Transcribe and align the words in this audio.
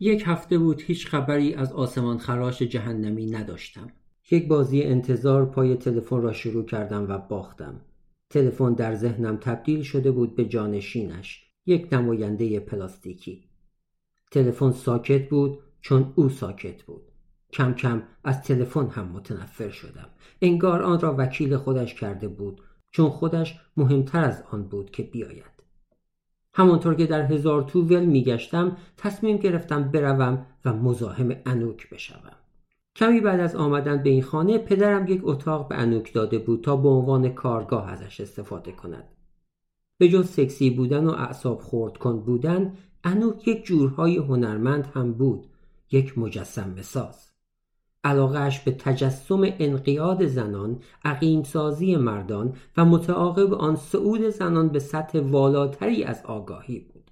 یک 0.00 0.22
هفته 0.26 0.58
بود 0.58 0.82
هیچ 0.82 1.06
خبری 1.06 1.54
از 1.54 1.72
آسمان 1.72 2.18
خراش 2.18 2.62
جهنمی 2.62 3.26
نداشتم. 3.26 3.90
یک 4.30 4.48
بازی 4.48 4.82
انتظار 4.82 5.46
پای 5.46 5.76
تلفن 5.76 6.22
را 6.22 6.32
شروع 6.32 6.64
کردم 6.64 7.08
و 7.08 7.18
باختم. 7.18 7.80
تلفن 8.30 8.72
در 8.72 8.94
ذهنم 8.94 9.36
تبدیل 9.36 9.82
شده 9.82 10.10
بود 10.10 10.34
به 10.34 10.44
جانشینش 10.44 11.44
یک 11.66 11.88
نماینده 11.92 12.60
پلاستیکی. 12.60 13.44
تلفن 14.30 14.70
ساکت 14.70 15.28
بود 15.28 15.58
چون 15.80 16.12
او 16.16 16.28
ساکت 16.28 16.82
بود. 16.82 17.02
کم 17.52 17.74
کم 17.74 18.02
از 18.24 18.42
تلفن 18.42 18.88
هم 18.88 19.08
متنفر 19.08 19.70
شدم. 19.70 20.08
انگار 20.42 20.82
آن 20.82 21.00
را 21.00 21.14
وکیل 21.18 21.56
خودش 21.56 21.94
کرده 21.94 22.28
بود 22.28 22.60
چون 22.90 23.10
خودش 23.10 23.60
مهمتر 23.76 24.24
از 24.24 24.42
آن 24.50 24.62
بود 24.62 24.90
که 24.90 25.02
بیاید. 25.02 25.55
همانطور 26.56 26.94
که 26.94 27.06
در 27.06 27.22
هزار 27.22 27.62
تو 27.62 27.82
ول 27.82 28.04
میگشتم 28.04 28.76
تصمیم 28.96 29.36
گرفتم 29.36 29.90
بروم 29.90 30.46
و 30.64 30.72
مزاحم 30.72 31.36
انوک 31.46 31.90
بشوم. 31.90 32.32
کمی 32.94 33.20
بعد 33.20 33.40
از 33.40 33.56
آمدن 33.56 34.02
به 34.02 34.10
این 34.10 34.22
خانه 34.22 34.58
پدرم 34.58 35.06
یک 35.08 35.20
اتاق 35.24 35.68
به 35.68 35.74
انوک 35.76 36.12
داده 36.12 36.38
بود 36.38 36.64
تا 36.64 36.76
به 36.76 36.88
عنوان 36.88 37.28
کارگاه 37.28 37.90
ازش 37.90 38.20
استفاده 38.20 38.72
کند. 38.72 39.04
به 39.98 40.08
جز 40.08 40.30
سکسی 40.30 40.70
بودن 40.70 41.06
و 41.06 41.10
اعصاب 41.10 41.60
خورد 41.60 41.96
کن 41.96 42.20
بودن 42.20 42.72
انوک 43.04 43.48
یک 43.48 43.64
جورهای 43.64 44.16
هنرمند 44.16 44.88
هم 44.94 45.12
بود 45.12 45.46
یک 45.92 46.18
مجسم 46.18 46.82
ساز 46.82 47.25
علاقهش 48.06 48.60
به 48.60 48.70
تجسم 48.70 49.40
انقیاد 49.58 50.26
زنان، 50.26 50.80
عقیمسازی 51.04 51.96
مردان 51.96 52.56
و 52.76 52.84
متعاقب 52.84 53.54
آن 53.54 53.76
صعود 53.76 54.28
زنان 54.28 54.68
به 54.68 54.78
سطح 54.78 55.20
والاتری 55.20 56.04
از 56.04 56.22
آگاهی 56.24 56.80
بود. 56.80 57.10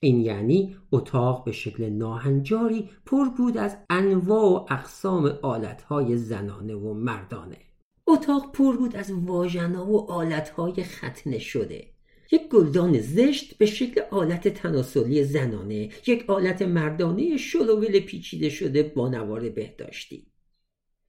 این 0.00 0.20
یعنی 0.20 0.76
اتاق 0.92 1.44
به 1.44 1.52
شکل 1.52 1.88
ناهنجاری 1.88 2.88
پر 3.06 3.28
بود 3.28 3.58
از 3.58 3.76
انواع 3.90 4.44
و 4.44 4.66
اقسام 4.70 5.32
آلتهای 5.42 6.16
زنانه 6.16 6.74
و 6.74 6.94
مردانه. 6.94 7.58
اتاق 8.06 8.52
پر 8.52 8.76
بود 8.76 8.96
از 8.96 9.12
واژنا 9.12 9.86
و 9.86 10.10
آلتهای 10.10 10.84
ختنه 10.84 11.38
شده 11.38 11.97
یک 12.32 12.48
گلدان 12.48 13.00
زشت 13.00 13.58
به 13.58 13.66
شکل 13.66 14.00
آلت 14.10 14.48
تناسلی 14.48 15.24
زنانه 15.24 15.90
یک 16.06 16.30
آلت 16.30 16.62
مردانه 16.62 17.36
شلوول 17.36 18.00
پیچیده 18.00 18.48
شده 18.48 18.82
با 18.82 19.08
نوار 19.08 19.48
بهداشتی. 19.48 20.26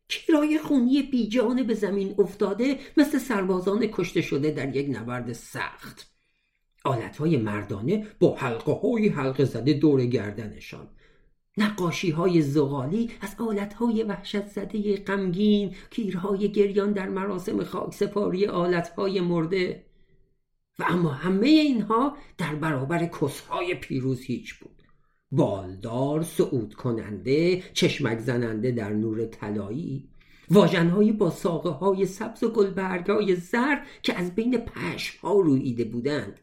کرای 0.10 0.60
خونی 0.60 1.02
بیجانه 1.02 1.64
به 1.64 1.74
زمین 1.74 2.16
افتاده 2.20 2.78
مثل 2.98 3.18
سربازان 3.18 3.88
کشته 3.92 4.22
شده 4.22 4.52
در 4.52 4.76
یک 4.76 4.98
نبرد 4.98 5.34
سخت. 5.34 6.12
آلت 6.84 7.18
های 7.18 7.38
مردانه 7.38 8.08
با 8.20 8.36
حلقه 8.36 8.72
های 8.72 9.08
حلقه 9.08 9.46
زده 9.46 9.74
دور 9.74 10.06
گردنشان. 10.06 10.88
نقاشی 11.58 12.10
های 12.10 12.42
زغالی 12.42 13.12
از 13.22 13.36
آلت 13.40 13.74
های 13.74 14.04
وحشت 14.04 14.48
زده 14.48 14.98
غمگین 14.98 15.76
کیرهای 15.92 16.52
گریان 16.52 16.94
در 16.94 17.10
مراسم 17.10 17.64
خاکسپاری 17.64 18.46
آلت 18.46 18.90
های 18.90 19.22
مرده. 19.22 19.89
و 20.80 20.86
اما 20.88 21.10
همه 21.10 21.48
اینها 21.48 22.18
در 22.38 22.56
برابر 22.56 23.06
کسهای 23.06 23.76
پیروز 23.76 24.22
هیچ 24.22 24.56
بود. 24.56 24.84
بالدار 25.32 26.24
صعود 26.24 26.74
کننده 26.74 27.64
چشمک 27.74 28.20
زننده 28.20 28.72
در 28.72 28.90
نور 28.90 29.26
طلایی 29.26 30.10
واژنهایی 30.52 31.12
با 31.12 31.30
ساقه 31.30 31.70
های 31.70 32.06
سبز 32.06 32.44
و 32.44 32.52
گلبرگای 32.52 33.36
زر 33.36 33.78
که 34.04 34.20
از 34.20 34.36
بین 34.36 34.58
پشم 34.58 35.20
ها 35.22 35.34
رویده 35.34 35.84
بودند. 35.84 36.40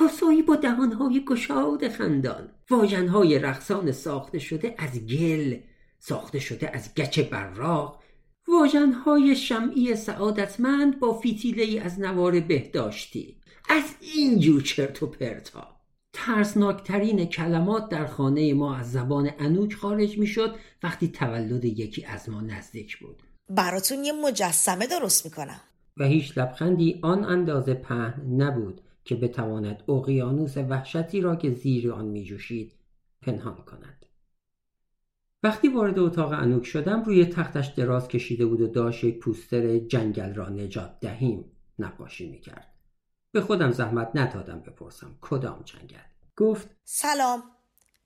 کسایی 0.00 0.42
با 0.42 0.56
دهانهای 0.56 1.24
گشاد 1.24 1.88
خندان. 1.88 2.48
واژنهای 2.70 3.38
رقصان 3.38 3.92
ساخته 3.92 4.38
شده 4.38 4.74
از 4.78 5.06
گل 5.06 5.56
ساخته 5.98 6.38
شده 6.38 6.70
از 6.76 6.94
گچ 6.94 7.20
براق. 7.20 8.02
واژنهای 8.48 9.36
شمعی 9.36 9.96
سعادتمند 9.96 11.00
با 11.00 11.12
فیتیله 11.12 11.80
از 11.80 12.00
نوار 12.00 12.40
بهداشتی. 12.40 13.36
از 13.68 13.84
اینجور 14.14 14.62
چرت 14.62 15.02
و 15.02 15.06
پرتا. 15.06 15.76
ترسناکترین 16.12 17.24
کلمات 17.24 17.88
در 17.88 18.06
خانه 18.06 18.54
ما 18.54 18.76
از 18.76 18.92
زبان 18.92 19.30
انوک 19.38 19.74
خارج 19.74 20.18
می‌شد 20.18 20.54
وقتی 20.82 21.08
تولد 21.08 21.64
یکی 21.64 22.04
از 22.04 22.28
ما 22.28 22.40
نزدیک 22.40 22.98
بود. 22.98 23.22
براتون 23.50 24.04
یه 24.04 24.12
مجسمه 24.12 24.86
درست 24.86 25.24
می‌کنم. 25.24 25.60
و 25.96 26.04
هیچ 26.04 26.38
لبخندی 26.38 26.98
آن 27.02 27.24
اندازه 27.24 27.74
پهن 27.74 28.22
نبود 28.36 28.80
که 29.04 29.16
بتواند 29.16 29.82
اقیانوس 29.88 30.56
وحشتی 30.56 31.20
را 31.20 31.36
که 31.36 31.50
زیر 31.50 31.92
آن 31.92 32.04
میجوشید 32.04 32.72
پنهان 33.22 33.56
کند. 33.56 33.97
وقتی 35.42 35.68
وارد 35.68 35.98
اتاق 35.98 36.32
انوک 36.32 36.66
شدم 36.66 37.02
روی 37.02 37.24
تختش 37.24 37.66
دراز 37.66 38.08
کشیده 38.08 38.46
بود 38.46 38.60
و 38.60 38.66
داشت 38.66 39.04
یک 39.04 39.18
پوستر 39.18 39.78
جنگل 39.78 40.34
را 40.34 40.48
نجات 40.48 41.00
دهیم 41.00 41.44
نقاشی 41.78 42.30
می‌کرد. 42.30 42.74
به 43.32 43.40
خودم 43.40 43.70
زحمت 43.70 44.10
ندادم 44.14 44.60
بپرسم 44.60 45.18
کدام 45.20 45.62
جنگل. 45.64 45.96
گفت 46.36 46.68
سلام 46.84 47.42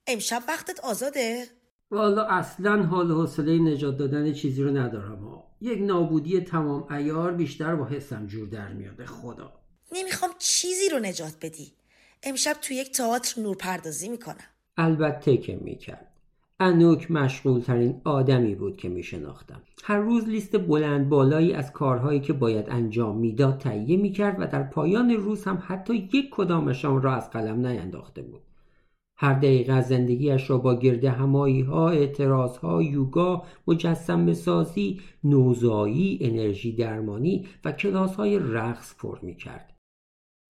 امشب 0.07 0.43
وقتت 0.47 0.79
آزاده؟ 0.79 1.45
والا 1.91 2.25
اصلا 2.25 2.83
حال 2.83 3.11
حوصله 3.11 3.59
نجات 3.59 3.97
دادن 3.97 4.33
چیزی 4.33 4.63
رو 4.63 4.77
ندارم 4.77 5.19
ها. 5.19 5.55
یک 5.61 5.79
نابودی 5.81 6.41
تمام 6.41 6.93
ایار 6.93 7.31
بیشتر 7.31 7.75
با 7.75 7.85
حسم 7.85 8.27
جور 8.27 8.47
در 8.47 8.73
میاده 8.73 9.05
خدا. 9.05 9.53
نمی‌خوام 9.91 10.31
چیزی 10.39 10.89
رو 10.89 10.99
نجات 10.99 11.35
بدی. 11.41 11.73
امشب 12.23 12.53
تو 12.61 12.73
یک 12.73 12.91
تئاتر 12.91 13.41
نور 13.41 13.55
پردازی 13.55 14.09
می‌کنم. 14.09 14.45
البته 14.77 15.37
که 15.37 15.55
می‌کرد. 15.55 16.12
انوک 16.63 17.11
مشغول 17.11 17.61
ترین 17.61 18.01
آدمی 18.03 18.55
بود 18.55 18.77
که 18.77 18.89
می 18.89 19.03
شناختم. 19.03 19.61
هر 19.83 19.97
روز 19.97 20.29
لیست 20.29 20.67
بلند 20.67 21.09
بالایی 21.09 21.53
از 21.53 21.71
کارهایی 21.71 22.19
که 22.19 22.33
باید 22.33 22.69
انجام 22.69 23.17
می‌داد 23.17 23.57
تهیه 23.57 23.97
می 23.97 24.11
کرد 24.11 24.35
و 24.39 24.47
در 24.47 24.63
پایان 24.63 25.11
روز 25.11 25.43
هم 25.43 25.63
حتی 25.67 25.95
یک 26.13 26.29
کدامشان 26.31 27.01
را 27.01 27.15
از 27.15 27.29
قلم 27.29 27.67
نینداخته 27.67 28.21
بود. 28.21 28.41
هر 29.15 29.33
دقیقه 29.33 29.73
از 29.73 29.87
زندگیش 29.87 30.49
را 30.49 30.57
با 30.57 30.75
گرده 30.75 31.11
همایی 31.11 31.61
ها، 31.61 31.89
اعتراض 31.89 32.57
ها، 32.57 32.83
یوگا، 32.83 33.43
مجسم 33.67 34.33
سازی، 34.33 35.01
نوزایی، 35.23 36.17
انرژی 36.21 36.75
درمانی 36.75 37.45
و 37.65 37.71
کلاس 37.71 38.15
های 38.15 38.39
رقص 38.39 38.95
پر 38.97 39.19
می 39.21 39.35
کرد. 39.35 39.73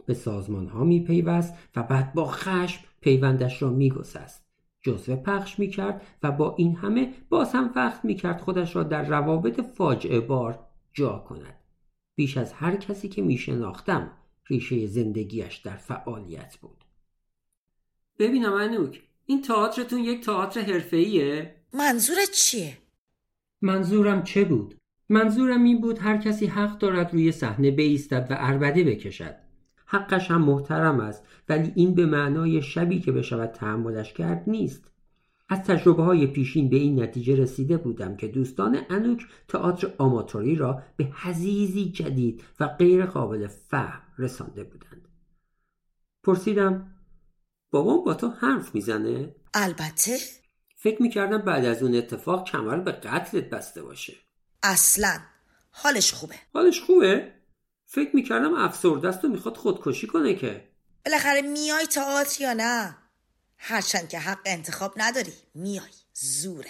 به 0.06 0.13
سازمان 0.13 0.68
ها 0.68 0.84
می 0.84 1.00
پیوست 1.00 1.53
و 1.75 1.84
بعد 1.84 2.13
با 2.13 2.25
خشم 2.25 2.81
پیوندش 3.01 3.62
را 3.62 3.69
می 3.69 3.90
گسست. 3.90 4.43
جزوه 4.84 5.16
پخش 5.16 5.60
می 5.60 5.68
کرد 5.70 6.02
و 6.24 6.32
با 6.32 6.56
این 6.58 6.76
همه 6.76 7.14
باز 7.30 7.52
هم 7.52 7.72
وقت 7.76 8.06
می 8.06 8.16
کرد 8.16 8.42
خودش 8.42 8.76
را 8.76 8.84
در 8.84 9.06
روابط 9.06 9.62
فاجعه 9.62 10.20
بار 10.20 10.60
جا 10.94 11.20
کند. 11.28 11.60
بیش 12.16 12.38
از 12.38 12.54
هر 12.54 12.76
کسی 12.76 13.10
که 13.10 13.22
می 13.22 13.38
شناختم 13.38 14.12
ریشه 14.48 14.88
زندگیش 14.88 15.56
در 15.56 15.76
فعالیت 15.76 16.58
بود. 16.62 16.84
ببینم 18.20 18.54
انوک 18.54 19.02
این 19.26 19.42
تئاترتون 19.42 20.00
یک 20.00 20.26
تئاتر 20.26 20.62
حرفه‌ایه؟ 20.62 21.56
منظورت 21.74 22.32
چیه؟ 22.32 22.78
منظورم 23.62 24.24
چه 24.24 24.44
بود؟ 24.44 24.76
منظورم 25.10 25.64
این 25.64 25.82
بود 25.82 26.00
هر 26.00 26.18
کسی 26.18 26.46
حق 26.46 26.78
دارد 26.78 27.14
روی 27.14 27.32
صحنه 27.32 27.72
بایستد 27.72 28.28
و 28.30 28.36
اربده 28.40 28.84
بکشد. 28.84 29.36
حقش 29.94 30.31
هم 30.31 30.42
محترم 30.42 31.00
است 31.00 31.24
ولی 31.50 31.72
این 31.76 31.96
به 31.96 32.06
معنای 32.06 32.62
شبی 32.62 33.00
که 33.00 33.12
بشود 33.12 33.52
تحملش 33.52 34.14
کرد 34.14 34.44
نیست. 34.48 34.92
از 35.50 35.64
تجربه 35.64 36.04
های 36.04 36.28
پیشین 36.28 36.70
به 36.70 36.76
این 36.76 37.04
نتیجه 37.04 37.36
رسیده 37.36 37.78
بودم 37.78 38.16
که 38.16 38.28
دوستان 38.28 38.80
انوک 38.90 39.28
تئاتر 39.48 39.94
آماتوری 39.98 40.56
را 40.56 40.81
به 40.98 41.04
حزیزی 41.24 41.92
جدید 41.92 42.44
و 42.60 42.68
غیر 42.68 43.06
قابل 43.06 43.48
فهم 43.48 44.01
رسانده 44.18 44.63
بودند. 44.63 45.07
پرسیدم 46.24 46.95
بابام 47.72 48.04
با 48.04 48.13
تو 48.13 48.28
حرف 48.28 48.75
می‌زنه؟ 48.75 49.36
البته. 49.54 50.18
فکر 50.75 51.01
می‌کردم 51.01 51.38
بعد 51.38 51.66
از 51.66 51.84
اون 51.84 51.95
اتفاق 51.95 52.48
کمر 52.48 52.78
به 52.78 52.92
قتلت 52.92 53.50
بسته 53.50 53.84
باشه. 53.84 54.13
اصلا. 54.63 55.19
حالش 55.72 56.13
خوبه. 56.13 56.36
حالش 56.54 56.81
خوبه؟ 56.81 57.32
فکر 57.95 58.16
می‌کردم 58.16 58.54
افسرده 58.54 59.07
است 59.07 59.25
و 59.25 59.28
می‌خواد 59.28 59.57
خودکشی 59.57 60.07
کنه 60.07 60.34
که. 60.36 60.68
بالاخره 61.06 61.42
میای 61.42 61.86
تئاتر 61.86 62.44
یا 62.44 62.54
نه؟ 62.54 62.98
هرچند 63.57 64.10
که 64.10 64.19
حق 64.19 64.40
انتخاب 64.45 64.94
نداری 64.98 65.34
میای. 65.56 65.92
زوره. 66.13 66.69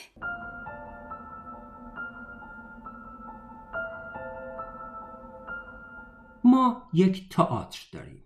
ما 6.43 6.89
یک 6.93 7.29
تئاتر 7.29 7.79
داریم. 7.91 8.23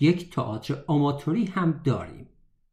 یک 0.00 0.34
تئاتر 0.34 0.84
آماتوری 0.86 1.44
هم 1.44 1.80
داریم. 1.84 2.25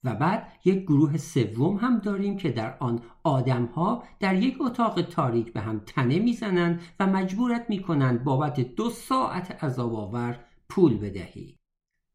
و 0.04 0.16
بعد 0.16 0.52
یک 0.66 0.84
گروه 0.84 1.18
سوم 1.18 1.76
هم 1.78 2.00
داریم 2.00 2.38
که 2.38 2.52
در 2.52 2.78
آن 2.80 3.02
آدمها 3.24 4.04
در 4.20 4.36
یک 4.36 4.62
اتاق 4.62 5.02
تاریک 5.02 5.54
به 5.54 5.62
هم 5.62 5.82
تنه 5.86 6.20
می‌زنند 6.20 6.82
و 7.00 7.08
مجبورت 7.08 7.66
می‌کنند 7.70 8.24
بابت 8.24 8.60
دو 8.60 8.90
ساعت 8.90 9.64
عذاب 9.64 9.96
آور 9.96 10.40
پول 10.70 10.98
بدهی 10.98 11.58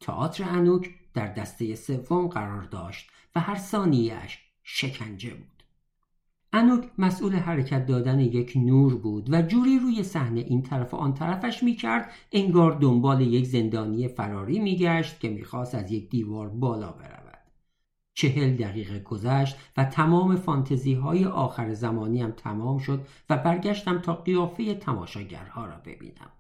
تئاتر 0.01 0.45
انوک 0.45 0.91
در 1.15 1.27
دسته 1.27 1.75
سوم 1.75 2.27
قرار 2.27 2.63
داشت 2.63 3.11
و 3.35 3.41
هر 3.41 3.57
ثانیهش 3.57 4.39
شکنجه 4.63 5.35
بود. 5.35 5.59
انوک 6.53 6.91
مسئول 6.99 7.35
حرکت 7.35 7.87
دادن 7.87 8.21
یک 8.21 8.53
نور 8.57 8.95
بود 8.95 9.33
و 9.33 9.43
جوری 9.43 9.79
روی 9.79 10.03
صحنه 10.03 10.41
این 10.41 10.63
طرف 10.63 10.95
و 10.95 10.97
آن 10.97 11.15
طرفش 11.15 11.63
می‌کرد 11.63 12.11
انگار 12.33 12.79
دنبال 12.79 13.21
یک 13.21 13.47
زندانی 13.47 14.09
فراری 14.09 14.59
میگشت 14.59 15.21
که 15.21 15.31
می‌خواست 15.31 15.75
از 15.75 15.93
یک 15.93 16.11
دیوار 16.11 16.49
بالا 16.49 16.93
برود 16.93 17.18
چهل 18.19 18.57
دقیقه 18.57 18.99
گذشت 18.99 19.57
و 19.77 19.85
تمام 19.85 20.37
فانتزی 20.37 20.95
های 20.95 21.25
آخر 21.25 21.75
زمانی 21.75 22.23
هم 22.23 22.31
تمام 22.31 22.79
شد 22.79 23.07
و 23.31 23.37
برگشتم 23.37 23.99
تا 23.99 24.15
قیافه 24.15 24.75
تماشاگرها 24.75 25.67
را 25.67 25.77
ببینم. 25.85 26.31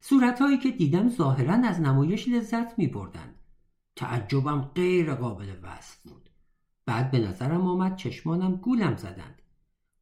صورتهایی 0.00 0.58
که 0.58 0.70
دیدم 0.70 1.08
ظاهرا 1.08 1.54
از 1.54 1.80
نمایش 1.80 2.28
لذت 2.28 2.78
می 2.78 2.86
بردن. 2.86 3.34
تعجبم 3.96 4.60
غیر 4.74 5.14
قابل 5.14 5.52
وصف 5.62 6.02
بود. 6.02 6.30
بعد 6.86 7.10
به 7.10 7.18
نظرم 7.18 7.66
آمد 7.66 7.96
چشمانم 7.96 8.56
گولم 8.56 8.96
زدند. 8.96 9.42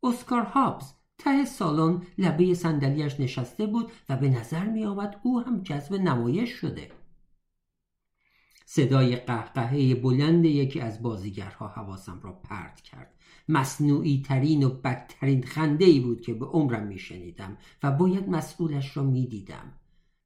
اسکار 0.02 0.42
هابز 0.42 0.92
ته 1.18 1.44
سالن 1.44 2.02
لبه 2.18 2.54
صندلیاش 2.54 3.20
نشسته 3.20 3.66
بود 3.66 3.92
و 4.08 4.16
به 4.16 4.28
نظر 4.28 4.64
می 4.64 4.84
آمد 4.84 5.20
او 5.22 5.40
هم 5.40 5.62
جذب 5.62 5.94
نمایش 5.94 6.50
شده. 6.50 7.01
صدای 8.64 9.16
قهقهه 9.16 9.94
بلند 9.94 10.44
یکی 10.44 10.80
از 10.80 11.02
بازیگرها 11.02 11.68
حواسم 11.68 12.20
را 12.22 12.32
پرت 12.32 12.80
کرد. 12.80 13.14
مصنوعی 13.48 14.22
ترین 14.26 14.64
و 14.64 14.68
بدترین 14.68 15.42
خنده 15.42 15.84
ای 15.84 16.00
بود 16.00 16.20
که 16.20 16.34
به 16.34 16.46
عمرم 16.46 16.86
می 16.86 16.98
شنیدم 16.98 17.56
و 17.82 17.90
باید 17.90 18.28
مسئولش 18.28 18.96
را 18.96 19.02
می 19.02 19.26
دیدم. 19.26 19.72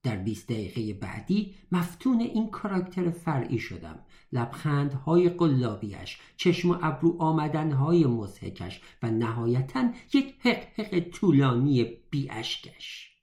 در 0.02 0.16
20 0.16 0.52
دقیقه 0.52 0.92
بعدی 0.92 1.54
مفتون 1.72 2.20
این 2.20 2.50
کاراکتر 2.50 3.10
فرعی 3.10 3.58
شدم. 3.58 3.98
لبخندهای 4.32 5.28
قلابیش 5.28 6.18
چشم 6.36 6.70
و 6.70 6.78
ابرو 6.82 7.16
آمدنهای 7.22 8.04
مزهکش 8.04 8.80
و 9.02 9.10
نهایتا 9.10 9.90
یک 10.14 10.34
حق 10.40 11.00
طولانی 11.00 11.84
بیاشکش. 12.10 13.15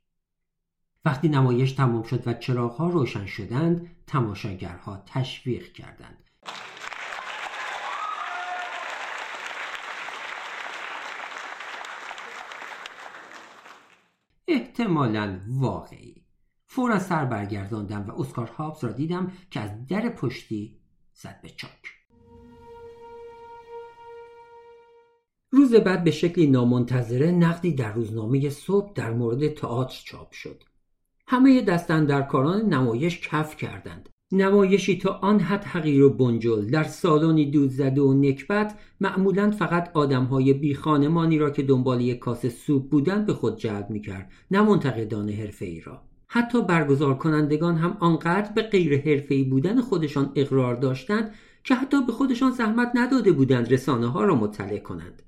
وقتی 1.05 1.29
نمایش 1.29 1.71
تمام 1.71 2.03
شد 2.03 2.27
و 2.27 2.33
چراغها 2.33 2.89
روشن 2.89 3.25
شدند 3.25 3.91
تماشاگرها 4.07 5.03
تشویق 5.05 5.73
کردند. 5.73 6.29
احتمالا 14.47 15.39
واقعی. 15.47 16.25
فورا 16.67 16.99
سر 16.99 17.25
برگرداندم 17.25 18.05
و 18.07 18.21
اسکار 18.21 18.47
هابز 18.47 18.83
را 18.83 18.91
دیدم 18.91 19.31
که 19.51 19.59
از 19.59 19.87
در 19.87 20.09
پشتی 20.09 20.79
زد 21.13 21.39
به 21.41 21.49
چاک. 21.49 21.71
روز 25.51 25.75
بعد 25.75 26.03
به 26.03 26.11
شکلی 26.11 26.47
نامنتظره 26.47 27.31
نقدی 27.31 27.71
در 27.71 27.93
روزنامه 27.93 28.49
صبح 28.49 28.93
در 28.93 29.13
مورد 29.13 29.53
تئاتر 29.53 30.01
چاپ 30.05 30.31
شد. 30.31 30.63
همه 31.33 31.61
دستندرکاران 31.61 32.61
نمایش 32.61 33.19
کف 33.19 33.57
کردند. 33.57 34.09
نمایشی 34.31 34.97
تا 34.97 35.11
آن 35.11 35.39
حد 35.39 35.63
حقیر 35.63 36.03
و 36.03 36.09
بنجل. 36.09 36.65
در 36.65 36.83
سالنی 36.83 37.51
دود 37.51 37.69
زده 37.69 38.01
و 38.01 38.13
نکبت 38.13 38.79
معمولا 39.01 39.51
فقط 39.51 39.91
آدمهای 39.93 40.53
بی 40.53 40.75
خانمانی 40.75 41.37
را 41.37 41.49
که 41.49 41.63
دنبال 41.63 42.01
یک 42.01 42.19
کاسه 42.19 42.49
سوپ 42.49 42.89
بودند 42.89 43.25
به 43.25 43.33
خود 43.33 43.57
جلب 43.57 43.89
می‌کرد 43.89 44.31
نه 44.51 44.61
منتقدان 44.61 45.29
حرفه 45.29 45.65
ای 45.65 45.81
را. 45.81 46.01
حتی 46.27 46.61
برگزار 46.61 47.17
کنندگان 47.17 47.75
هم 47.75 47.97
آنقدر 47.99 48.51
به 48.55 48.61
غیر 48.61 49.01
حرفه‌ای 49.01 49.43
بودن 49.43 49.81
خودشان 49.81 50.31
اقرار 50.35 50.75
داشتند 50.75 51.33
که 51.63 51.75
حتی 51.75 52.05
به 52.05 52.11
خودشان 52.11 52.51
زحمت 52.51 52.91
نداده 52.95 53.31
بودند 53.31 53.73
رسانه 53.73 54.07
ها 54.07 54.23
را 54.23 54.35
مطلع 54.35 54.79
کنند. 54.79 55.23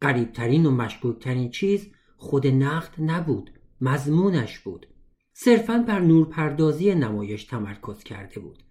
قریبترین 0.00 0.66
و 0.66 0.70
مشکوکترین 0.70 1.50
چیز 1.50 1.88
خود 2.16 2.46
نقد 2.46 2.94
نبود، 2.98 3.50
مضمونش 3.80 4.58
بود. 4.58 4.86
صرفا 5.32 5.84
بر 5.88 6.00
نورپردازی 6.00 6.94
نمایش 6.94 7.44
تمرکز 7.44 8.02
کرده 8.04 8.40
بود. 8.40 8.62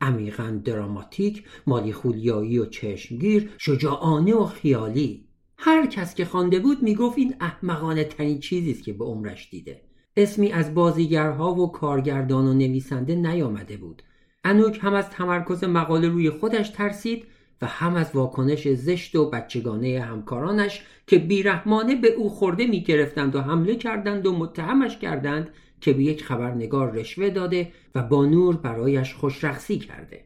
عمیقا 0.00 0.60
دراماتیک، 0.64 1.44
مالی 1.66 1.92
خولیایی 1.92 2.58
و 2.58 2.66
چشمگیر، 2.66 3.50
شجاعانه 3.58 4.34
و 4.34 4.44
خیالی. 4.44 5.28
هر 5.58 5.86
کس 5.86 6.14
که 6.14 6.24
خوانده 6.24 6.58
بود 6.58 6.82
می‌گفت 6.82 7.18
این 7.18 7.34
احمقانه 7.40 8.04
ترین 8.04 8.40
چیزی 8.40 8.70
است 8.70 8.82
که 8.82 8.92
به 8.92 9.04
عمرش 9.04 9.50
دیده. 9.50 9.80
اسمی 10.16 10.52
از 10.52 10.74
بازیگرها 10.74 11.54
و 11.54 11.72
کارگردان 11.72 12.46
و 12.46 12.54
نویسنده 12.54 13.14
نیامده 13.14 13.76
بود 13.76 14.02
انوک 14.44 14.78
هم 14.82 14.94
از 14.94 15.10
تمرکز 15.10 15.64
مقاله 15.64 16.08
روی 16.08 16.30
خودش 16.30 16.68
ترسید 16.68 17.24
و 17.62 17.66
هم 17.66 17.94
از 17.94 18.10
واکنش 18.14 18.68
زشت 18.68 19.16
و 19.16 19.30
بچگانه 19.30 20.00
همکارانش 20.00 20.82
که 21.06 21.18
بیرحمانه 21.18 21.94
به 21.94 22.08
او 22.08 22.28
خورده 22.28 22.66
می 22.66 22.82
گرفتند 22.82 23.36
و 23.36 23.40
حمله 23.40 23.76
کردند 23.76 24.26
و 24.26 24.38
متهمش 24.38 24.98
کردند 24.98 25.50
که 25.80 25.92
به 25.92 26.02
یک 26.02 26.24
خبرنگار 26.24 26.90
رشوه 26.90 27.30
داده 27.30 27.72
و 27.94 28.02
با 28.02 28.26
نور 28.26 28.56
برایش 28.56 29.14
خوشرخصی 29.14 29.78
کرده 29.78 30.24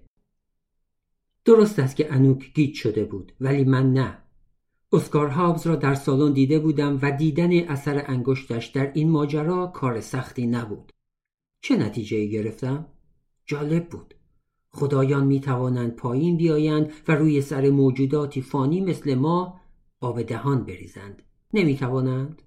درست 1.45 1.79
است 1.79 1.97
که 1.97 2.15
انوک 2.15 2.55
گیت 2.55 2.75
شده 2.75 3.05
بود 3.05 3.33
ولی 3.41 3.65
من 3.65 3.93
نه 3.93 4.19
اسکار 4.93 5.29
هابز 5.29 5.67
را 5.67 5.77
در 5.77 5.95
سالن 5.95 6.33
دیده 6.33 6.59
بودم 6.59 6.99
و 7.03 7.11
دیدن 7.11 7.69
اثر 7.69 8.05
انگشتش 8.07 8.67
در 8.67 8.93
این 8.93 9.11
ماجرا 9.11 9.67
کار 9.67 10.01
سختی 10.01 10.47
نبود. 10.47 10.93
چه 11.61 11.77
نتیجه 11.77 12.27
گرفتم؟ 12.27 12.87
جالب 13.47 13.89
بود. 13.89 14.14
خدایان 14.75 15.27
می 15.27 15.41
توانند 15.41 15.97
پایین 15.97 16.37
بیایند 16.37 16.93
و 17.09 17.15
روی 17.15 17.41
سر 17.41 17.71
موجوداتی 17.71 18.43
فانی 18.43 18.81
مثل 18.81 19.15
ما 19.15 19.61
آب 20.01 20.23
دهان 20.23 20.65
بریزند. 20.65 21.23
نمی 21.55 21.77
توانند؟ 21.77 22.43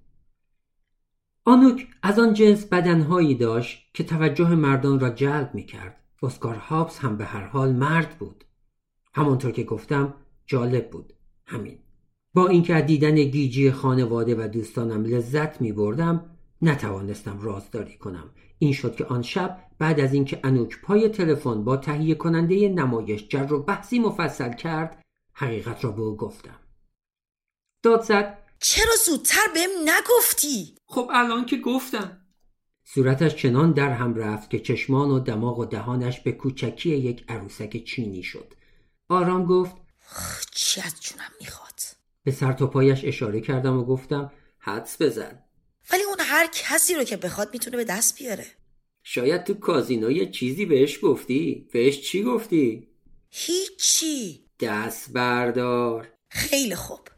آنوک 1.44 1.86
از 2.02 2.18
آن 2.18 2.34
جنس 2.34 2.66
بدنهایی 2.66 3.34
داشت 3.34 3.90
که 3.94 4.04
توجه 4.04 4.54
مردان 4.54 5.00
را 5.00 5.10
جلب 5.10 5.50
می 5.54 5.64
کرد. 5.64 5.96
اسکار 6.22 6.54
هابز 6.54 6.98
هم 6.98 7.16
به 7.16 7.24
هر 7.24 7.46
حال 7.46 7.72
مرد 7.72 8.18
بود. 8.18 8.44
همانطور 9.14 9.50
که 9.50 9.62
گفتم 9.62 10.14
جالب 10.46 10.90
بود. 10.90 11.12
همین. 11.46 11.78
با 12.34 12.48
اینکه 12.48 12.74
از 12.74 12.86
دیدن 12.86 13.14
گیجی 13.14 13.70
خانواده 13.70 14.34
و 14.34 14.48
دوستانم 14.48 15.04
لذت 15.04 15.60
می 15.60 15.72
بردم 15.72 16.37
نتوانستم 16.62 17.40
رازداری 17.40 17.96
کنم. 17.96 18.30
این 18.58 18.72
شد 18.72 18.96
که 18.96 19.04
آن 19.04 19.22
شب 19.22 19.58
بعد 19.78 20.00
از 20.00 20.14
اینکه 20.14 20.40
انوک 20.44 20.80
پای 20.82 21.08
تلفن 21.08 21.64
با 21.64 21.76
تهیه 21.76 22.14
کننده 22.14 22.68
نمایش 22.68 23.28
جر 23.28 23.52
و 23.52 23.62
بحثی 23.62 23.98
مفصل 23.98 24.52
کرد 24.52 25.02
حقیقت 25.32 25.84
را 25.84 25.90
به 25.90 26.02
او 26.02 26.16
گفتم. 26.16 26.58
داد 27.82 28.02
زد 28.02 28.38
چرا 28.60 28.92
زودتر 29.06 29.46
بهم 29.54 29.70
نگفتی؟ 29.84 30.74
خب 30.86 31.10
الان 31.12 31.46
که 31.46 31.56
گفتم. 31.56 32.20
صورتش 32.84 33.34
چنان 33.34 33.72
در 33.72 33.90
هم 33.90 34.14
رفت 34.14 34.50
که 34.50 34.58
چشمان 34.58 35.10
و 35.10 35.18
دماغ 35.18 35.58
و 35.58 35.64
دهانش 35.64 36.20
به 36.20 36.32
کوچکی 36.32 36.90
یک 36.90 37.24
عروسک 37.28 37.84
چینی 37.84 38.22
شد. 38.22 38.54
آرام 39.08 39.46
گفت 39.46 39.76
چی 40.54 40.80
از 40.80 41.00
جونم 41.00 41.30
می‌خواد؟ 41.40 41.80
به 42.24 42.30
سر 42.30 42.52
تا 42.52 42.66
پایش 42.66 43.04
اشاره 43.04 43.40
کردم 43.40 43.78
و 43.78 43.84
گفتم 43.84 44.32
حدس 44.58 45.02
بزن. 45.02 45.42
ولی 45.92 46.02
اون 46.02 46.16
هر 46.20 46.48
کسی 46.52 46.94
رو 46.94 47.04
که 47.04 47.16
بخواد 47.16 47.50
می‌تونه 47.52 47.76
به 47.76 47.84
دست 47.84 48.18
بیاره. 48.18 48.46
شاید 49.02 49.44
تو 49.44 49.54
کازینو 49.54 50.10
یه 50.10 50.30
چیزی 50.30 50.66
بهش 50.66 50.98
گفتی. 51.02 51.68
بهش 51.72 52.00
چی 52.00 52.22
گفتی؟ 52.22 52.88
هیچی. 53.30 54.44
دست 54.60 55.12
بردار. 55.12 56.08
خیلی 56.28 56.74
خوب. 56.74 57.08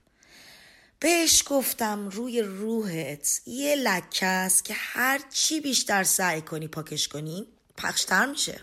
بهش 1.00 1.42
گفتم 1.46 2.08
روی 2.08 2.42
روحت 2.42 3.40
یه 3.46 3.76
لکه 3.76 4.26
است 4.26 4.64
که 4.64 4.74
هر 4.76 5.20
چی 5.32 5.60
بیشتر 5.60 6.02
سعی 6.02 6.40
کنی 6.42 6.68
پاکش 6.68 7.08
کنی 7.08 7.46
پخشتر 7.76 8.26
میشه. 8.26 8.60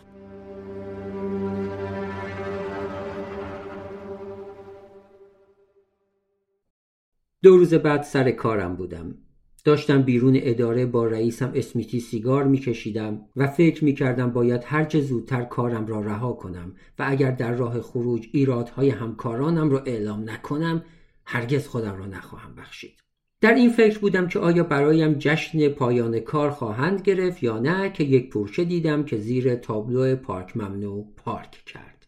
دو 7.43 7.57
روز 7.57 7.73
بعد 7.73 8.03
سر 8.03 8.31
کارم 8.31 8.75
بودم. 8.75 9.26
داشتم 9.67 10.01
بیرون 10.01 10.37
اداره 10.41 10.85
با 10.85 11.05
رئیسم 11.05 11.51
اسمیتی 11.55 11.99
سیگار 11.99 12.43
میکشیدم 12.43 13.21
و 13.35 13.47
فکر 13.47 13.85
می‌کردم 13.85 14.31
باید 14.31 14.61
هرچه 14.65 15.01
زودتر 15.01 15.43
کارم 15.43 15.87
را 15.87 16.01
رها 16.01 16.33
کنم 16.33 16.75
و 16.99 17.05
اگر 17.07 17.31
در 17.31 17.51
راه 17.51 17.81
خروج 17.81 18.27
ایرادهای 18.31 18.89
همکارانم 18.89 19.69
را 19.69 19.79
اعلام 19.79 20.29
نکنم 20.29 20.83
هرگز 21.25 21.67
خودم 21.67 21.97
را 21.97 22.05
نخواهم 22.05 22.55
بخشید. 22.55 22.99
در 23.41 23.53
این 23.53 23.69
فکر 23.69 23.99
بودم 23.99 24.27
که 24.27 24.39
آیا 24.39 24.63
برایم 24.63 25.13
جشن 25.13 25.69
پایان 25.69 26.19
کار 26.19 26.49
خواهند 26.49 27.01
گرفت 27.01 27.43
یا 27.43 27.59
نه 27.59 27.89
که 27.89 28.03
یک 28.03 28.29
پورشه 28.29 28.65
دیدم 28.65 29.03
که 29.03 29.17
زیر 29.17 29.55
تابلو 29.55 30.15
پارک 30.15 30.57
ممنوع 30.57 31.07
پارک 31.17 31.63
کرد. 31.65 32.07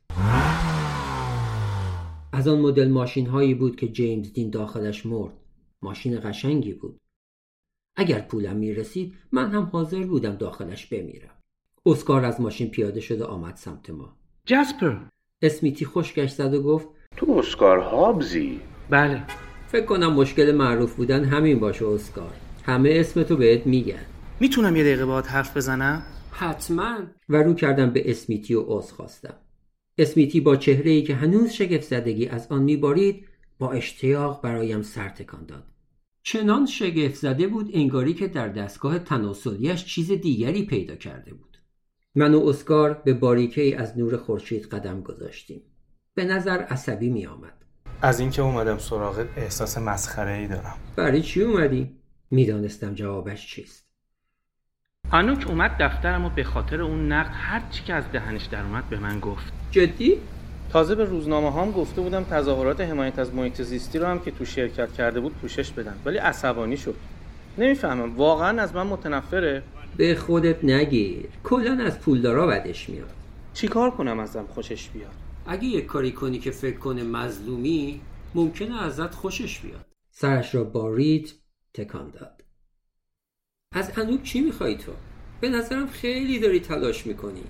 از 2.33 2.47
آن 2.47 2.59
مدل 2.59 2.87
ماشین 2.87 3.27
هایی 3.27 3.53
بود 3.53 3.75
که 3.75 3.87
جیمز 3.87 4.33
دین 4.33 4.49
داخلش 4.49 5.05
مرد. 5.05 5.33
ماشین 5.81 6.19
قشنگی 6.19 6.73
بود. 6.73 6.99
اگر 7.99 8.19
پولم 8.19 8.55
می 8.55 8.73
رسید 8.73 9.13
من 9.31 9.51
هم 9.51 9.63
حاضر 9.63 10.03
بودم 10.03 10.35
داخلش 10.35 10.85
بمیرم. 10.85 11.29
اسکار 11.85 12.25
از 12.25 12.41
ماشین 12.41 12.69
پیاده 12.69 12.99
شده 12.99 13.25
آمد 13.25 13.55
سمت 13.55 13.89
ما. 13.89 14.17
جسپر 14.45 14.97
اسمیتی 15.41 15.85
خشکش 15.85 16.31
زد 16.31 16.53
و 16.53 16.63
گفت 16.63 16.87
تو 17.17 17.31
اسکار 17.31 17.77
هابزی. 17.79 18.59
بله. 18.89 19.23
فکر 19.67 19.85
کنم 19.85 20.13
مشکل 20.13 20.51
معروف 20.51 20.95
بودن 20.95 21.23
همین 21.23 21.59
باشه 21.59 21.85
اسکار. 21.85 22.33
همه 22.63 22.89
اسمتو 22.93 23.35
بهت 23.35 23.67
میگن. 23.67 24.05
می‌تونم 24.39 24.75
یه 24.75 24.83
دقیقه 24.83 25.05
باهات 25.05 25.31
حرف 25.31 25.57
بزنم؟ 25.57 26.03
حتما. 26.31 26.97
و 27.29 27.35
رو 27.35 27.53
کردم 27.53 27.89
به 27.89 28.11
اسمیتی 28.11 28.53
و 28.53 28.63
عذر 28.67 28.93
خواستم. 28.93 29.35
اسمیتی 29.97 30.41
با 30.41 30.55
چهره 30.55 30.91
ای 30.91 31.03
که 31.03 31.15
هنوز 31.15 31.51
شگفت 31.51 31.83
زدگی 31.83 32.27
از 32.27 32.47
آن 32.51 32.63
میبارید 32.63 33.25
با 33.59 33.71
اشتیاق 33.71 34.41
برایم 34.41 34.81
سر 34.81 35.09
تکان 35.09 35.45
داد. 35.45 35.63
چنان 36.23 36.65
شگفت 36.65 37.15
زده 37.15 37.47
بود 37.47 37.69
انگاری 37.73 38.13
که 38.13 38.27
در 38.27 38.47
دستگاه 38.47 38.99
تناسلیش 38.99 39.85
چیز 39.85 40.11
دیگری 40.11 40.65
پیدا 40.65 40.95
کرده 40.95 41.33
بود. 41.33 41.57
من 42.15 42.33
و 42.33 42.47
اسکار 42.47 42.93
به 42.93 43.13
باریکه 43.13 43.61
ای 43.61 43.73
از 43.73 43.97
نور 43.97 44.17
خورشید 44.17 44.65
قدم 44.65 45.01
گذاشتیم. 45.01 45.61
به 46.13 46.25
نظر 46.25 46.57
عصبی 46.57 47.09
می 47.09 47.25
آمد 47.25 47.53
از 48.01 48.19
اینکه 48.19 48.41
اومدم 48.41 48.77
سراغت 48.77 49.27
احساس 49.37 49.77
مسخره 49.77 50.31
ای 50.31 50.47
دارم. 50.47 50.75
برای 50.95 51.21
چی 51.21 51.41
اومدی؟ 51.41 51.95
می‌دانستم 52.31 52.93
جوابش 52.93 53.47
چیست. 53.47 53.85
آنوک 55.11 55.45
اومد 55.47 55.71
دفترم 55.79 56.25
و 56.25 56.29
به 56.29 56.43
خاطر 56.43 56.81
اون 56.81 57.11
نقد 57.11 57.31
هر 57.33 57.69
چی 57.69 57.83
که 57.83 57.93
از 57.93 58.03
دهنش 58.11 58.45
در 58.45 58.61
اومد 58.63 58.89
به 58.89 58.99
من 58.99 59.19
گفت. 59.19 59.53
جدی؟ 59.71 60.17
تازه 60.71 60.95
به 60.95 61.03
روزنامه 61.03 61.51
هام 61.51 61.71
گفته 61.71 62.01
بودم 62.01 62.23
تظاهرات 62.23 62.81
حمایت 62.81 63.19
از 63.19 63.33
محیط 63.33 63.61
زیستی 63.61 63.99
رو 63.99 64.05
هم 64.05 64.19
که 64.19 64.31
تو 64.31 64.45
شرکت 64.45 64.93
کرده 64.93 65.19
بود 65.19 65.33
پوشش 65.33 65.71
بدن 65.71 65.95
ولی 66.05 66.17
عصبانی 66.17 66.77
شد. 66.77 66.95
نمی‌فهمم 67.57 68.15
واقعا 68.17 68.61
از 68.61 68.75
من 68.75 68.87
متنفره؟ 68.87 69.63
به 69.97 70.15
خودت 70.15 70.63
نگیر. 70.63 71.25
کلا 71.43 71.83
از 71.83 71.99
پولدارا 71.99 72.47
بدش 72.47 72.89
میاد. 72.89 73.11
چیکار 73.53 73.91
کنم 73.91 74.19
ازم 74.19 74.45
خوشش 74.49 74.89
بیاد؟ 74.89 75.11
اگه 75.45 75.65
یک 75.65 75.85
کاری 75.85 76.11
کنی 76.11 76.39
که 76.39 76.51
فکر 76.51 76.77
کنه 76.77 77.03
مظلومی 77.03 78.01
ممکنه 78.35 78.83
ازت 78.83 79.15
خوشش 79.15 79.59
بیاد. 79.59 79.85
سرش 80.11 80.55
را 80.55 80.63
با 80.63 80.93
ریت 80.93 81.33
تکان 81.73 82.09
داد. 82.09 82.43
از 83.71 83.91
انوب 83.97 84.23
چی 84.23 84.41
می‌خوای 84.41 84.75
تو؟ 84.75 84.91
به 85.41 85.49
نظرم 85.49 85.87
خیلی 85.87 86.39
داری 86.39 86.59
تلاش 86.59 87.07
می‌کنی. 87.07 87.43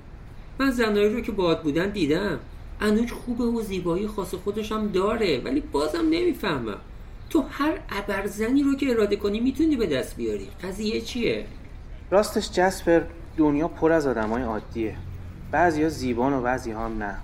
من 0.60 0.72
زنایی 0.72 1.14
رو 1.14 1.22
که 1.22 1.32
باهات 1.32 1.64
بودن 1.64 1.90
دیدم. 1.90 2.40
انوج 2.82 3.12
خوبه 3.12 3.44
و 3.44 3.62
زیبایی 3.62 4.08
خاص 4.08 4.36
خودش 4.36 4.72
هم 4.72 4.88
داره 4.88 5.42
ولی 5.46 5.60
بازم 5.60 6.06
نمی‌فهمم. 6.10 6.78
تو 7.30 7.44
هر 7.50 7.80
ابرزنی 7.90 8.64
رو 8.64 8.76
که 8.76 8.92
اراده 8.92 9.16
کنی 9.16 9.40
می‌تونی 9.40 9.76
به 9.76 9.88
دست 9.88 10.16
بیاری. 10.16 10.48
قضیه 10.64 11.02
چیه؟ 11.02 11.46
راستش 12.12 12.52
جسپر 12.52 13.02
دنیا 13.38 13.68
پر 13.68 13.92
از 13.92 14.08
آدمای 14.08 14.44
عادیه. 14.44 14.96
بعضیا 15.52 15.90
زیبان 15.90 16.34
و 16.34 16.42
بعضی 16.42 16.72
هم 16.72 16.98
نه. 17.04 17.16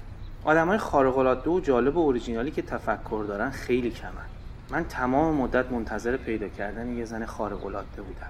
آدمای 0.43 0.77
خارق 0.77 1.17
العاده 1.17 1.49
و 1.49 1.59
جالب 1.59 1.97
و 1.97 1.99
اوریجینالی 1.99 2.51
که 2.51 2.61
تفکر 2.61 3.25
دارن 3.27 3.49
خیلی 3.49 3.91
کمن. 3.91 4.25
من 4.69 4.83
تمام 4.83 5.35
مدت 5.35 5.71
منتظر 5.71 6.17
پیدا 6.17 6.47
کردن 6.47 6.97
یه 6.97 7.05
زن 7.05 7.25
خارق 7.25 7.65
العاده 7.65 8.01
بودم. 8.01 8.29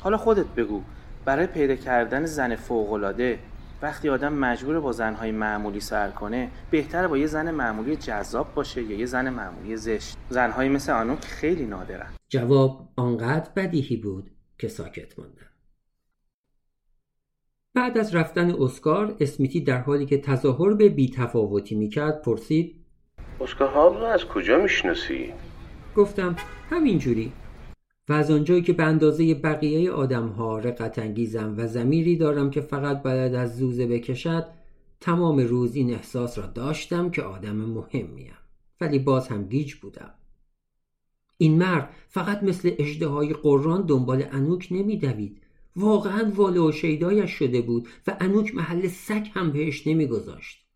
حالا 0.00 0.16
خودت 0.16 0.46
بگو 0.46 0.82
برای 1.24 1.46
پیدا 1.46 1.76
کردن 1.76 2.26
زن 2.26 2.56
فوق 2.56 2.92
العاده 2.92 3.38
وقتی 3.82 4.08
آدم 4.08 4.32
مجبور 4.32 4.80
با 4.80 4.92
زنهای 4.92 5.32
معمولی 5.32 5.80
سر 5.80 6.10
کنه 6.10 6.50
بهتره 6.70 7.08
با 7.08 7.18
یه 7.18 7.26
زن 7.26 7.50
معمولی 7.50 7.96
جذاب 7.96 8.54
باشه 8.54 8.82
یا 8.82 8.98
یه 8.98 9.06
زن 9.06 9.30
معمولی 9.30 9.76
زشت. 9.76 10.16
زنهایی 10.28 10.70
مثل 10.70 10.92
آنوک 10.92 11.24
خیلی 11.24 11.66
نادرن. 11.66 12.10
جواب 12.28 12.88
آنقدر 12.96 13.50
بدیهی 13.56 13.96
بود 13.96 14.30
که 14.58 14.68
ساکت 14.68 15.18
ماندم 15.18 15.46
بعد 17.74 17.98
از 17.98 18.14
رفتن 18.14 18.50
اسکار 18.50 19.16
اسمیتی 19.20 19.60
در 19.60 19.78
حالی 19.78 20.06
که 20.06 20.18
تظاهر 20.18 20.74
به 20.74 20.88
بیتفاوتی 20.88 21.74
می‌کرد 21.74 22.22
پرسید 22.22 22.76
اسکار 23.40 23.68
هابز 23.68 23.96
رو 23.96 24.04
از 24.04 24.24
کجا 24.24 24.58
می‌شناسی؟ 24.58 25.32
گفتم 25.96 26.36
همینجوری. 26.70 27.32
و 28.08 28.12
از 28.12 28.30
آنجایی 28.30 28.62
که 28.62 28.72
به 28.72 28.82
اندازه 28.82 29.34
بقیه 29.34 29.90
آدم 29.90 30.28
ها 30.28 30.58
رقت 30.58 30.98
انگیزم 30.98 31.54
و 31.56 31.66
زمیری 31.66 32.16
دارم 32.16 32.50
که 32.50 32.60
فقط 32.60 33.02
بلد 33.02 33.34
از 33.34 33.56
زوزه 33.56 33.86
بکشد 33.86 34.46
تمام 35.00 35.38
روز 35.38 35.76
این 35.76 35.94
احساس 35.94 36.38
را 36.38 36.46
داشتم 36.46 37.10
که 37.10 37.22
آدم 37.22 37.56
مهمیم. 37.56 38.32
ولی 38.80 38.98
باز 38.98 39.28
هم 39.28 39.48
گیج 39.48 39.74
بودم. 39.74 40.14
این 41.36 41.58
مرد 41.58 41.90
فقط 42.08 42.42
مثل 42.42 42.70
اجده 42.78 43.06
های 43.06 43.32
قرآن 43.32 43.86
دنبال 43.86 44.24
انوک 44.30 44.68
نمیدوید. 44.70 45.42
واقعا 45.76 46.32
واله 46.34 46.60
و 46.60 46.72
شیدایش 46.72 47.30
شده 47.30 47.60
بود 47.60 47.88
و 48.06 48.16
انوک 48.20 48.54
محل 48.54 48.88
سگ 48.88 49.28
هم 49.34 49.52
بهش 49.52 49.86
نمیگذاشت. 49.86 50.66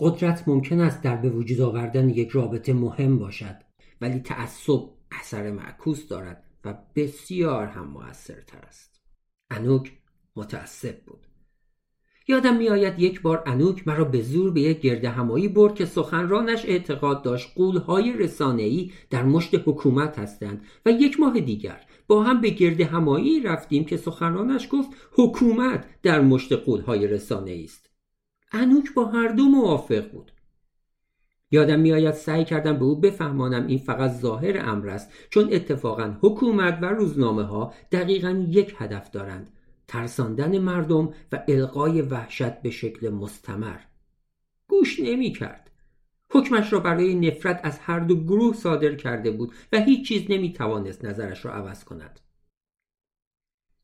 قدرت 0.00 0.48
ممکن 0.48 0.80
است 0.80 1.02
در 1.02 1.16
به 1.16 1.30
وجود 1.30 1.60
آوردن 1.60 2.08
یک 2.08 2.28
رابطه 2.28 2.72
مهم 2.72 3.18
باشد 3.18 3.56
ولی 4.00 4.20
تعصب 4.20 4.80
اثر 5.10 5.50
معکوس 5.50 6.08
دارد. 6.08 6.47
بسیار 6.72 7.66
هم 7.66 7.88
موثرتر 7.88 8.58
است. 8.58 9.00
انوک 9.50 9.92
متعصب 10.36 11.00
بود. 11.06 11.26
یادم 12.30 12.56
میآید 12.56 12.98
یک 12.98 13.22
بار 13.22 13.42
انوک 13.46 13.88
مرا 13.88 14.04
به 14.04 14.22
زور 14.22 14.50
به 14.50 14.60
یک 14.60 14.80
گرد 14.80 15.04
همایی 15.04 15.48
برد 15.48 15.74
که 15.74 15.86
سخنرانش 15.86 16.64
اعتقاد 16.64 17.22
داشت 17.22 17.54
قولهای 17.54 18.12
رسانه‌ای 18.12 18.92
در 19.10 19.22
مشت 19.22 19.54
حکومت 19.54 20.18
هستند 20.18 20.64
و 20.86 20.90
یک 20.90 21.20
ماه 21.20 21.40
دیگر 21.40 21.80
با 22.06 22.22
هم 22.22 22.40
به 22.40 22.50
گرد 22.50 22.80
همایی 22.80 23.40
رفتیم 23.40 23.84
که 23.84 23.96
سخنرانش 23.96 24.68
گفت 24.70 24.90
حکومت 25.12 25.86
در 26.02 26.20
مشت 26.20 26.52
قولهای 26.52 27.06
رسانه‌ای 27.06 27.64
است. 27.64 27.90
انوک 28.52 28.94
با 28.94 29.04
هر 29.04 29.28
دو 29.28 29.42
موافق 29.42 30.10
بود. 30.10 30.32
یادم 31.50 31.80
میآید 31.80 32.14
سعی 32.14 32.44
کردم 32.44 32.78
به 32.78 32.84
او 32.84 33.00
بفهمانم 33.00 33.66
این 33.66 33.78
فقط 33.78 34.10
ظاهر 34.10 34.58
امر 34.58 34.88
است 34.88 35.12
چون 35.30 35.52
اتفاقا 35.52 36.16
حکومت 36.20 36.78
و 36.82 36.86
روزنامه 36.86 37.42
ها 37.42 37.74
دقیقا 37.92 38.46
یک 38.48 38.74
هدف 38.78 39.10
دارند 39.10 39.50
ترساندن 39.88 40.58
مردم 40.58 41.14
و 41.32 41.42
القای 41.48 42.02
وحشت 42.02 42.62
به 42.62 42.70
شکل 42.70 43.08
مستمر. 43.08 43.78
گوش 44.68 45.00
نمی 45.00 45.32
کرد 45.32 45.70
حکمش 46.30 46.72
را 46.72 46.80
برای 46.80 47.14
نفرت 47.14 47.60
از 47.62 47.78
هر 47.78 48.00
دو 48.00 48.24
گروه 48.24 48.54
صادر 48.54 48.94
کرده 48.94 49.30
بود 49.30 49.52
و 49.72 49.80
هیچ 49.80 50.08
چیز 50.08 50.24
نمی 50.28 50.52
توانست 50.52 51.04
نظرش 51.04 51.44
را 51.44 51.52
عوض 51.52 51.84
کند. 51.84 52.20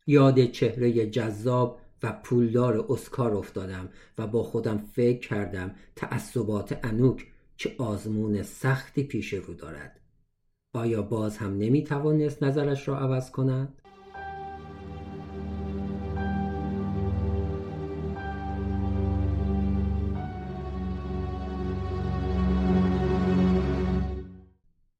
یاد 0.06 0.44
چهره 0.44 1.06
جذاب 1.06 1.80
و 2.02 2.12
پولدار 2.12 2.87
اسکار 2.88 3.35
افتادم 3.35 3.88
و 4.18 4.26
با 4.26 4.42
خودم 4.42 4.78
فکر 4.78 5.28
کردم 5.28 5.75
تعصبات 5.97 6.78
انوک 6.83 7.26
چه 7.57 7.75
آزمون 7.79 8.43
سختی 8.43 9.05
پیش 9.05 9.35
رو 9.35 9.55
دارد 9.55 10.01
آیا 10.73 11.03
باز 11.03 11.37
هم 11.37 11.59
نمی 11.59 11.85
توانست 11.85 12.43
نظرش 12.43 12.89
را 12.89 12.99
عوض 12.99 13.31
کند؟ 13.31 13.81